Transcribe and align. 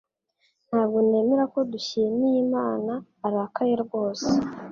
Ntabwo 0.67 0.97
nemera 1.09 1.43
ko 1.53 1.59
Dushyimiyimana 1.71 2.93
arakaye 3.27 3.73
rwose 3.83 4.29